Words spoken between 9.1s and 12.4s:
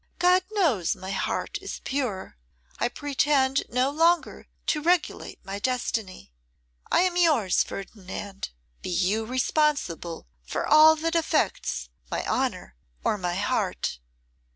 responsible for all that affects my